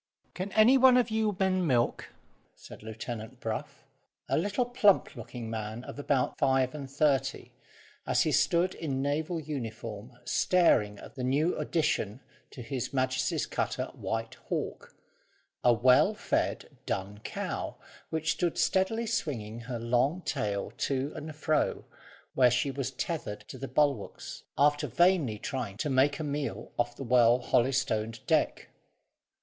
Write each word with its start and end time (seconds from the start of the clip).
"Can 0.33 0.51
any 0.53 0.79
one 0.79 0.97
of 0.97 1.11
you 1.11 1.37
men 1.39 1.67
milk?" 1.67 2.09
said 2.55 2.81
Lieutenant 2.81 3.39
Brough, 3.39 3.67
a 4.27 4.35
little 4.35 4.65
plump 4.65 5.15
looking 5.15 5.47
man, 5.47 5.83
of 5.83 5.99
about 5.99 6.39
five 6.39 6.73
and 6.73 6.89
thirty, 6.89 7.51
as 8.07 8.23
he 8.23 8.31
stood 8.31 8.73
in 8.73 9.03
naval 9.03 9.39
uniform 9.39 10.17
staring 10.25 10.97
at 10.97 11.13
the 11.13 11.23
new 11.23 11.55
addition 11.55 12.19
to 12.49 12.63
His 12.63 12.91
Majesty's 12.91 13.45
cutter 13.45 13.91
White 13.93 14.33
Hawk, 14.49 14.95
a 15.63 15.71
well 15.71 16.15
fed 16.15 16.79
dun 16.87 17.19
cow, 17.19 17.75
which 18.09 18.31
stood 18.31 18.57
steadily 18.57 19.05
swinging 19.05 19.59
her 19.59 19.77
long 19.77 20.23
tail 20.23 20.71
to 20.77 21.13
and 21.15 21.35
fro, 21.35 21.85
where 22.33 22.49
she 22.49 22.71
was 22.71 22.89
tethered 22.89 23.41
to 23.49 23.59
the 23.59 23.67
bulwarks, 23.67 24.41
after 24.57 24.87
vainly 24.87 25.37
trying 25.37 25.77
to 25.77 25.91
make 25.91 26.17
a 26.17 26.23
meal 26.23 26.71
off 26.79 26.95
the 26.95 27.03
well 27.03 27.37
holystoned 27.37 28.25
deck. 28.25 28.67